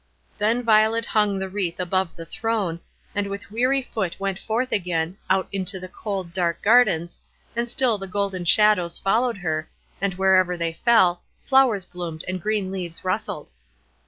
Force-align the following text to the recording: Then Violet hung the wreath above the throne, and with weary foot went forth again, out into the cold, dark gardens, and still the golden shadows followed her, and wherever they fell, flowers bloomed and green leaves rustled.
Then 0.39 0.63
Violet 0.63 1.05
hung 1.05 1.37
the 1.37 1.47
wreath 1.47 1.79
above 1.79 2.15
the 2.15 2.25
throne, 2.25 2.79
and 3.13 3.27
with 3.27 3.51
weary 3.51 3.83
foot 3.83 4.19
went 4.19 4.39
forth 4.39 4.71
again, 4.71 5.19
out 5.29 5.47
into 5.51 5.79
the 5.79 5.87
cold, 5.87 6.33
dark 6.33 6.63
gardens, 6.63 7.21
and 7.55 7.69
still 7.69 7.99
the 7.99 8.07
golden 8.07 8.43
shadows 8.45 8.97
followed 8.97 9.37
her, 9.37 9.69
and 10.01 10.15
wherever 10.15 10.57
they 10.57 10.73
fell, 10.73 11.21
flowers 11.45 11.85
bloomed 11.85 12.25
and 12.27 12.41
green 12.41 12.71
leaves 12.71 13.05
rustled. 13.05 13.51